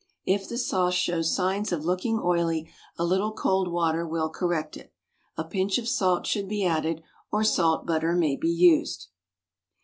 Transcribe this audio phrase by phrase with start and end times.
[0.25, 4.91] If the sauce shows signs of looking oily, a little cold water will correct it.
[5.37, 9.09] A pinch of salt should be added, or salt butter may be used.